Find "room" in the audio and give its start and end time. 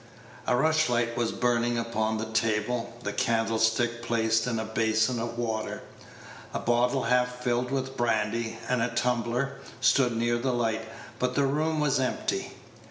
11.45-11.79